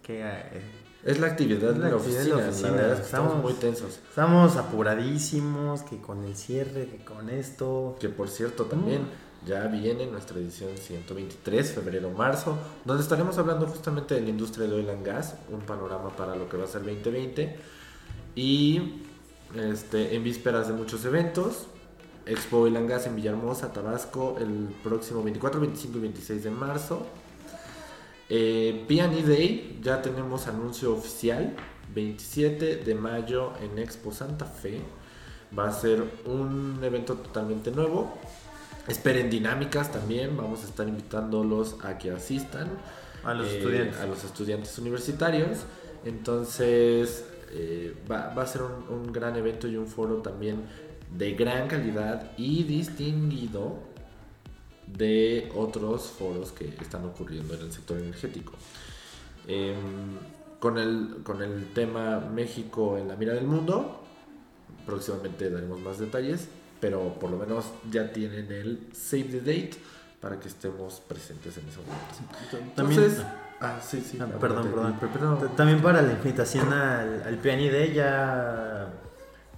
que 0.03 0.23
eh, 0.23 0.63
Es 1.05 1.21
la 1.21 1.27
actividad 1.29 1.71
Es 1.73 1.79
la 1.79 1.85
de 1.87 1.91
la 1.91 1.97
actividad 1.97 2.21
oficina, 2.21 2.37
de 2.37 2.41
la 2.41 2.43
la 2.47 2.49
oficina, 2.51 2.71
verdad 2.73 2.93
es 2.93 2.99
que 3.01 3.05
estamos 3.07 3.29
estamos- 3.29 3.45
muy 3.45 3.53
tensos. 3.61 4.01
estamos 4.09 4.57
apuradísimos, 4.57 5.83
que 5.83 5.99
con 6.01 6.25
el 6.25 6.37
cierre, 6.37 6.87
que 6.89 7.05
con 7.05 7.29
esto. 7.31 7.97
Que 8.01 8.09
por 8.09 8.29
cierto 8.31 8.65
también 8.65 9.03
ya 9.47 9.67
viene 9.67 10.07
nuestra 10.07 10.39
edición 10.39 10.71
123, 10.77 11.73
febrero-marzo, 11.73 12.57
donde 12.85 13.03
estaremos 13.03 13.37
hablando 13.39 13.67
justamente 13.67 14.15
de 14.15 14.21
la 14.23 14.29
industria 14.31 14.67
de 14.67 14.75
oil 14.75 14.91
and 14.91 15.05
gas, 15.07 15.35
un 15.51 15.61
panorama 15.61 16.11
para 16.17 16.35
lo 16.35 16.49
que 16.49 16.57
va 16.57 16.65
a 16.65 16.67
ser 16.67 16.83
2020. 16.83 17.57
Y 18.35 19.03
este, 19.57 20.15
en 20.15 20.23
vísperas 20.25 20.69
de 20.69 20.75
muchos 20.75 21.05
eventos, 21.05 21.67
Expo 22.27 22.69
Gas 22.71 23.07
en 23.07 23.17
Villahermosa, 23.17 23.73
Tabasco, 23.73 24.37
el 24.39 24.69
próximo 24.83 25.23
24, 25.23 25.61
25 25.61 25.99
y 25.99 26.01
26 26.01 26.45
de 26.45 26.51
marzo. 26.51 27.07
Eh, 28.29 28.85
P&E 28.87 29.23
Day, 29.23 29.81
ya 29.83 30.01
tenemos 30.03 30.47
anuncio 30.47 30.93
oficial, 30.93 31.57
27 31.95 32.77
de 32.77 32.95
mayo 32.95 33.53
en 33.61 33.79
Expo 33.79 34.13
Santa 34.13 34.45
Fe. 34.45 34.81
Va 35.59 35.69
a 35.69 35.73
ser 35.73 36.05
un 36.27 36.79
evento 36.83 37.15
totalmente 37.15 37.73
nuevo. 37.73 38.17
Esperen 38.87 39.29
dinámicas 39.31 39.91
también, 39.91 40.37
vamos 40.37 40.63
a 40.63 40.67
estar 40.67 40.87
invitándolos 40.87 41.77
a 41.83 41.99
que 41.99 42.13
asistan. 42.13 42.69
A 43.25 43.35
los 43.35 43.49
eh, 43.49 43.59
estudiantes. 43.59 44.01
A 44.01 44.07
los 44.07 44.23
estudiantes 44.25 44.79
universitarios. 44.79 45.59
Entonces, 46.05 47.25
eh, 47.51 47.97
va, 48.11 48.33
va 48.33 48.43
a 48.43 48.47
ser 48.47 48.63
un, 48.63 48.85
un 48.89 49.13
gran 49.13 49.37
evento 49.37 49.67
y 49.67 49.77
un 49.77 49.89
foro 49.89 50.17
también 50.17 50.63
de 51.17 51.33
gran 51.35 51.69
calidad 51.69 52.33
y 52.37 52.63
distinguido 52.65 53.79
de 54.87 55.51
otros 55.55 56.11
foros 56.11 56.53
que 56.53 56.67
están 56.81 57.05
ocurriendo 57.05 57.55
en 57.55 57.61
el 57.63 57.73
sector 57.73 57.99
energético. 57.99 58.53
Em, 59.47 60.19
con, 60.59 60.79
el, 60.79 61.19
con 61.23 61.43
el 61.43 61.67
tema 61.73 62.21
México 62.21 62.99
en 62.99 63.09
la 63.09 63.17
mira 63.17 63.33
del 63.35 63.47
mundo, 63.47 64.03
próximamente 64.87 65.49
daremos 65.51 65.81
más 65.81 65.99
detalles, 65.99 66.49
pero 66.81 67.15
por 67.15 67.31
lo 67.31 67.39
menos 67.39 67.67
ya 67.91 68.13
tienen 68.13 68.51
el 68.51 68.89
save 68.93 69.25
the 69.25 69.41
date 69.41 69.73
para 70.21 70.39
que 70.39 70.49
estemos 70.49 71.01
presentes 71.01 71.57
en 71.57 71.69
ese 71.69 71.79
momento. 71.79 72.75
También, 72.75 73.01
Entonces, 73.03 73.25
ah, 73.61 73.81
sí, 73.83 74.01
sí. 74.01 74.19
Ah, 74.21 74.27
perdón, 74.39 74.69
perdón. 74.69 74.99
Pe- 74.99 75.07
perdón. 75.07 75.51
También 75.57 75.81
para 75.81 76.03
la 76.03 76.13
invitación 76.13 76.73
al, 76.73 77.23
al 77.23 77.39
Piani 77.39 77.69
Day 77.71 77.95
ya, 77.95 78.89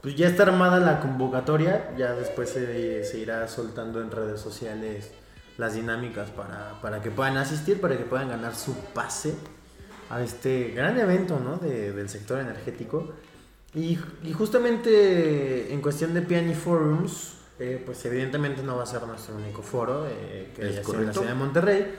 pues 0.03 0.17
ya 0.17 0.27
está 0.29 0.43
armada 0.43 0.79
la 0.81 1.01
convocatoria, 1.01 1.95
ya 1.97 2.13
después 2.15 2.51
se, 2.51 3.05
se 3.05 3.19
irá 3.19 3.47
soltando 3.49 4.03
en 4.03 4.11
redes 4.11 4.41
sociales 4.41 5.11
las 5.59 5.75
dinámicas 5.75 6.31
para, 6.31 6.81
para 6.83 7.01
que 7.01 7.11
puedan 7.11 7.37
asistir, 7.37 7.81
para 7.81 7.97
que 7.97 8.05
puedan 8.05 8.29
ganar 8.29 8.55
su 8.55 8.75
pase 8.95 9.35
a 10.11 10.21
este 10.23 10.73
gran 10.75 10.99
evento 10.99 11.39
¿no? 11.39 11.57
de- 11.59 11.93
del 11.93 12.09
sector 12.09 12.41
energético. 12.41 13.13
Y, 13.75 13.99
y 14.25 14.33
justamente 14.33 15.73
en 15.73 15.81
cuestión 15.81 16.13
de 16.15 16.23
Piani 16.23 16.55
Forums, 16.55 17.35
eh, 17.59 17.81
pues 17.85 18.05
evidentemente 18.05 18.63
no 18.63 18.77
va 18.77 18.83
a 18.83 18.87
ser 18.87 19.03
nuestro 19.05 19.37
único 19.37 19.63
foro, 19.63 20.07
eh, 20.09 20.51
que 20.55 20.63
Es 20.81 20.89
en 20.89 21.07
la 21.07 21.13
ciudad 21.13 21.29
de 21.29 21.35
Monterrey. 21.35 21.95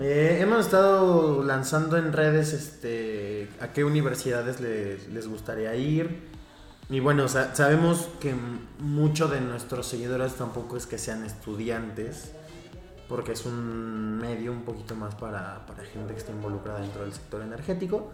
Eh, 0.00 0.38
hemos 0.40 0.66
estado 0.66 1.42
lanzando 1.42 1.96
en 1.96 2.12
redes 2.12 2.52
este, 2.52 3.48
a 3.60 3.68
qué 3.72 3.84
universidades 3.84 4.60
les, 4.60 5.08
les 5.08 5.26
gustaría 5.28 5.74
ir. 5.76 6.36
Y 6.90 7.00
bueno, 7.00 7.28
sa- 7.28 7.54
sabemos 7.54 8.08
que 8.20 8.34
muchos 8.80 9.30
de 9.30 9.40
nuestros 9.40 9.86
seguidores 9.86 10.34
tampoco 10.34 10.76
es 10.76 10.86
que 10.86 10.96
sean 10.98 11.24
estudiantes, 11.24 12.32
porque 13.08 13.32
es 13.32 13.44
un 13.44 14.16
medio 14.18 14.52
un 14.52 14.62
poquito 14.62 14.94
más 14.94 15.14
para, 15.14 15.66
para 15.66 15.82
gente 15.84 16.14
que 16.14 16.18
está 16.20 16.32
involucrada 16.32 16.80
dentro 16.80 17.02
del 17.02 17.12
sector 17.12 17.42
energético. 17.42 18.10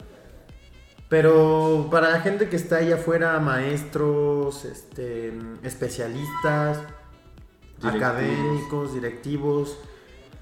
Pero 1.09 1.89
para 1.91 2.11
la 2.11 2.21
gente 2.21 2.49
que 2.49 2.57
está 2.57 2.77
allá 2.77 2.97
afuera, 2.97 3.39
maestros, 3.39 4.65
este, 4.65 5.33
especialistas, 5.63 6.79
Directivos. 7.79 7.95
académicos, 7.95 8.95
directivos, 8.95 9.79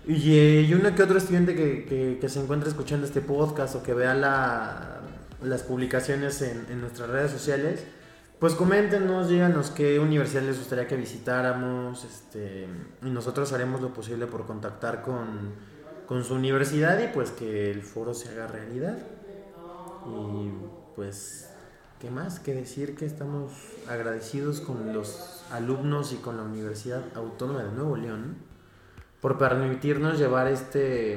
y, 0.07 0.61
y 0.61 0.75
uno 0.75 0.95
que 0.95 1.03
otro 1.03 1.19
estudiante 1.19 1.55
que, 1.55 1.85
que- 1.85 2.19
que 2.21 2.29
se 2.29 2.41
encuentre 2.41 2.69
escuchando 2.71 3.07
este 3.07 3.21
podcast 3.21 3.75
o 3.77 3.83
que 3.83 3.93
vea 3.95 4.15
la- 4.15 5.01
las 5.43 5.63
publicaciones 5.65 6.41
en, 6.43 6.65
en 6.71 6.81
nuestras 6.81 7.11
redes 7.11 7.31
sociales, 7.33 7.85
pues 8.43 8.57
coméntenos, 8.57 9.29
díganos 9.29 9.71
qué 9.71 10.01
universidad 10.01 10.43
les 10.43 10.59
gustaría 10.59 10.89
que 10.89 10.97
visitáramos, 10.97 12.03
este, 12.03 12.67
y 13.01 13.09
nosotros 13.09 13.53
haremos 13.53 13.81
lo 13.81 13.95
posible 13.95 14.27
por 14.27 14.47
contactar 14.47 15.03
con, 15.03 15.53
con 16.09 16.25
su 16.25 16.35
universidad 16.35 16.99
y 16.99 17.07
pues 17.15 17.31
que 17.31 17.71
el 17.71 17.83
foro 17.83 18.15
se 18.15 18.31
haga 18.31 18.49
realidad. 18.49 18.99
Y 20.09 20.51
pues, 20.97 21.51
¿qué 22.01 22.11
más 22.11 22.41
que 22.41 22.53
decir? 22.53 22.97
Que 22.97 23.07
estamos 23.07 23.53
agradecidos 23.89 24.61
con 24.61 24.93
los 24.93 25.45
alumnos 25.53 26.13
y 26.13 26.17
con 26.17 26.37
la 26.37 26.43
Universidad 26.43 27.05
Autónoma 27.15 27.63
de 27.63 27.71
Nuevo 27.71 27.97
León 27.97 28.39
por 29.21 29.39
permitirnos 29.39 30.19
llevar 30.19 30.49
este, 30.49 31.17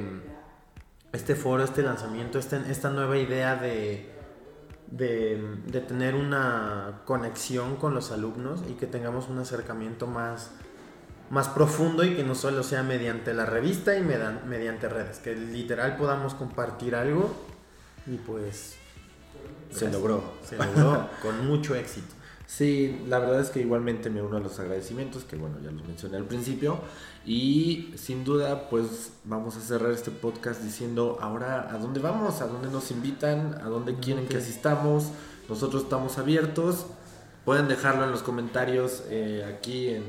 este 1.12 1.34
foro, 1.34 1.64
este 1.64 1.82
lanzamiento, 1.82 2.38
este- 2.38 2.70
esta 2.70 2.90
nueva 2.90 3.18
idea 3.18 3.56
de, 3.56 4.14
de, 4.90 5.58
de 5.66 5.80
tener 5.80 6.14
una 6.14 7.00
conexión 7.04 7.76
con 7.76 7.94
los 7.94 8.12
alumnos 8.12 8.62
y 8.68 8.74
que 8.74 8.86
tengamos 8.86 9.28
un 9.28 9.38
acercamiento 9.38 10.06
más, 10.06 10.50
más 11.30 11.48
profundo 11.48 12.04
y 12.04 12.14
que 12.14 12.24
no 12.24 12.34
solo 12.34 12.62
sea 12.62 12.82
mediante 12.82 13.34
la 13.34 13.46
revista 13.46 13.96
y 13.96 14.02
mediante 14.02 14.88
redes, 14.88 15.18
que 15.18 15.34
literal 15.34 15.96
podamos 15.96 16.34
compartir 16.34 16.94
algo 16.94 17.34
y 18.06 18.16
pues 18.16 18.76
Se 19.70 19.90
logró. 19.90 20.22
se 20.44 20.56
logró 20.56 21.08
con 21.22 21.46
mucho 21.46 21.74
éxito. 21.74 22.15
Sí, 22.46 23.02
la 23.08 23.18
verdad 23.18 23.40
es 23.40 23.50
que 23.50 23.60
igualmente 23.60 24.08
me 24.08 24.22
uno 24.22 24.36
a 24.36 24.40
los 24.40 24.58
agradecimientos, 24.60 25.24
que 25.24 25.36
bueno, 25.36 25.56
ya 25.62 25.72
los 25.72 25.84
mencioné 25.84 26.16
al 26.16 26.24
principio. 26.24 26.78
Y 27.24 27.92
sin 27.96 28.24
duda, 28.24 28.68
pues 28.70 29.12
vamos 29.24 29.56
a 29.56 29.60
cerrar 29.60 29.90
este 29.90 30.12
podcast 30.12 30.62
diciendo 30.62 31.18
ahora 31.20 31.68
a 31.72 31.78
dónde 31.78 31.98
vamos, 31.98 32.40
a 32.40 32.46
dónde 32.46 32.68
nos 32.68 32.92
invitan, 32.92 33.54
a 33.60 33.68
dónde 33.68 33.96
quieren 33.96 34.28
que 34.28 34.36
asistamos. 34.36 35.08
Nosotros 35.48 35.82
estamos 35.84 36.18
abiertos. 36.18 36.86
Pueden 37.44 37.66
dejarlo 37.66 38.04
en 38.04 38.12
los 38.12 38.22
comentarios 38.22 39.02
eh, 39.10 39.44
aquí 39.56 39.88
en... 39.88 40.04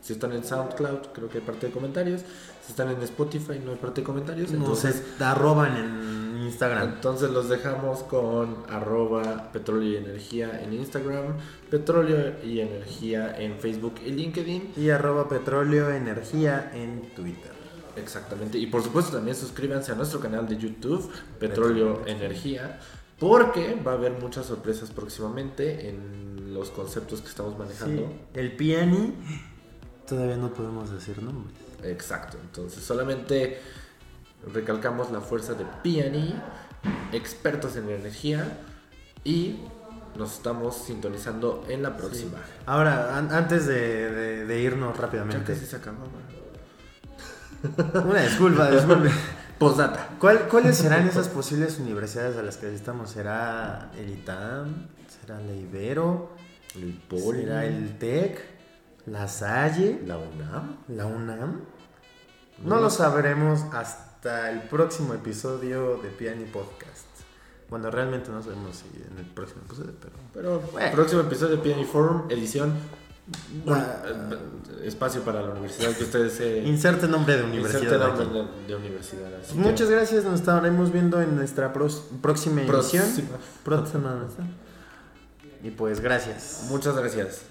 Si 0.00 0.14
están 0.14 0.32
en 0.32 0.42
SoundCloud, 0.42 1.08
creo 1.12 1.28
que 1.28 1.38
hay 1.38 1.44
parte 1.44 1.66
de 1.66 1.72
comentarios. 1.72 2.22
Si 2.64 2.70
están 2.70 2.90
en 2.90 3.02
Spotify, 3.02 3.60
no 3.62 3.72
hay 3.72 3.76
parte 3.76 4.00
de 4.00 4.06
comentarios. 4.06 4.52
Entonces, 4.52 4.96
Entonces, 4.96 5.20
arroban 5.20 5.76
en 5.76 6.27
Instagram. 6.36 6.94
entonces 6.94 7.30
los 7.30 7.48
dejamos 7.48 8.02
con 8.04 8.58
arroba 8.68 9.50
petróleo 9.52 9.92
y 9.92 9.96
energía 9.96 10.60
en 10.62 10.72
Instagram, 10.72 11.36
petróleo 11.70 12.34
y 12.44 12.60
energía 12.60 13.34
en 13.38 13.58
Facebook 13.58 13.94
y 14.04 14.10
LinkedIn. 14.10 14.72
Y 14.76 14.90
arroba 14.90 15.28
petróleo 15.28 15.90
energía 15.90 16.70
en 16.74 17.10
Twitter. 17.14 17.52
Exactamente. 17.96 18.58
Y 18.58 18.66
por 18.66 18.82
supuesto 18.82 19.12
también 19.12 19.36
suscríbanse 19.36 19.92
a 19.92 19.94
nuestro 19.94 20.20
canal 20.20 20.48
de 20.48 20.56
YouTube, 20.56 21.10
Petróleo 21.38 22.02
Energía, 22.06 22.78
porque 23.18 23.74
va 23.74 23.92
a 23.92 23.94
haber 23.94 24.12
muchas 24.12 24.46
sorpresas 24.46 24.90
próximamente 24.90 25.88
en 25.88 26.54
los 26.54 26.70
conceptos 26.70 27.20
que 27.20 27.28
estamos 27.28 27.58
manejando. 27.58 28.02
Sí, 28.02 28.40
el 28.40 28.56
piani. 28.56 29.14
Todavía 30.06 30.36
no 30.36 30.52
podemos 30.52 30.90
decir 30.90 31.22
nombres. 31.22 31.54
Exacto. 31.82 32.38
Entonces 32.40 32.82
solamente 32.82 33.60
recalcamos 34.52 35.10
la 35.10 35.20
fuerza 35.20 35.54
de 35.54 35.64
PNI, 35.82 36.34
expertos 37.12 37.76
en 37.76 37.88
energía 37.90 38.58
y 39.24 39.60
nos 40.16 40.34
estamos 40.34 40.76
sintonizando 40.76 41.64
en 41.68 41.82
la 41.82 41.96
próxima. 41.96 42.38
Ahora, 42.66 43.16
an- 43.16 43.32
antes 43.32 43.66
de, 43.66 44.10
de- 44.10 44.44
de 44.46 44.60
irnos 44.60 44.96
rápidamente. 44.96 45.54
se. 45.54 45.78
Una 48.04 48.22
disculpa, 48.22 48.70
disculpe. 48.70 49.10
Postdata. 49.58 50.10
¿Cuál- 50.20 50.46
¿Cuáles 50.48 50.76
serán 50.78 51.08
esas 51.08 51.28
posibles 51.28 51.78
universidades 51.78 52.36
a 52.36 52.42
las 52.42 52.56
que 52.56 52.68
asistamos? 52.68 53.10
¿Será 53.10 53.90
el 53.98 54.10
ITAM? 54.10 54.86
¿Será 55.08 55.40
la 55.40 55.52
Ibero? 55.52 56.30
El 56.76 56.92
Poli. 57.08 57.40
¿Será 57.42 57.64
el 57.64 57.98
TEC? 57.98 58.40
¿La 59.06 59.26
Salle? 59.26 60.00
La 60.06 60.16
UNAM. 60.18 60.76
¿La 60.88 61.06
UNAM? 61.06 61.60
No 62.64 62.76
lo 62.80 62.90
sabremos 62.90 63.62
hasta 63.72 64.07
el 64.24 64.62
próximo 64.68 65.14
episodio 65.14 65.98
de 66.02 66.08
Piani 66.10 66.44
Podcast. 66.44 67.06
Bueno, 67.70 67.90
realmente 67.90 68.30
no 68.30 68.42
sabemos 68.42 68.76
si 68.76 68.86
en 69.12 69.18
el 69.18 69.26
próximo 69.26 69.60
episodio, 69.66 69.92
pero... 70.00 70.12
Pero 70.32 70.60
Bueno. 70.72 70.92
próximo 70.92 71.20
episodio 71.22 71.56
de 71.56 71.62
PNI 71.62 71.84
Forum, 71.84 72.22
edición. 72.30 72.72
Ah, 73.66 74.02
eh, 74.06 74.86
espacio 74.86 75.20
para 75.20 75.42
la 75.42 75.50
universidad 75.50 75.94
que 75.94 76.04
ustedes 76.04 76.32
se. 76.32 76.60
Inserte 76.60 77.06
nombre 77.06 77.36
de 77.36 77.44
universidad. 77.44 77.98
nombre 78.16 78.24
de, 78.26 78.66
de 78.68 78.74
universidad. 78.74 79.34
así 79.34 79.54
Muchas 79.54 79.86
que- 79.88 79.94
gracias, 79.96 80.24
nos 80.24 80.40
estaremos 80.40 80.90
viendo 80.90 81.20
en 81.20 81.36
nuestra 81.36 81.74
pros- 81.74 82.04
próxima. 82.22 82.62
Próxima. 82.66 83.04
Próxima. 83.64 84.26
Y 85.62 85.70
pues 85.72 86.00
gracias. 86.00 86.68
Muchas 86.70 86.96
gracias. 86.96 87.42